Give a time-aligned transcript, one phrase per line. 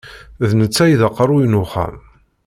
[0.47, 1.95] D netta i d aqerru n uxxam.